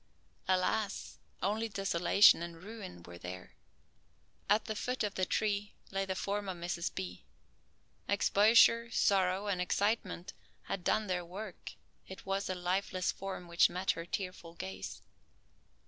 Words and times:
Alas, 0.47 1.19
only 1.43 1.69
desolation 1.69 2.41
and 2.41 2.63
ruin 2.63 3.03
were 3.03 3.19
there. 3.19 3.53
At 4.49 4.65
the 4.65 4.75
foot 4.75 5.03
of 5.03 5.13
the 5.13 5.27
tree 5.27 5.75
lay 5.91 6.05
the 6.05 6.15
form 6.15 6.49
of 6.49 6.57
Mrs. 6.57 6.89
B. 6.95 7.23
Exposure, 8.07 8.89
sorrow, 8.89 9.45
and 9.45 9.61
excitement 9.61 10.33
had 10.63 10.83
done 10.83 11.05
their 11.05 11.23
work. 11.23 11.73
It 12.07 12.25
was 12.25 12.49
a 12.49 12.55
lifeless 12.55 13.11
form 13.11 13.47
which 13.47 13.69
met 13.69 13.91
her 13.91 14.07
tearful 14.07 14.55
gaze. 14.55 15.03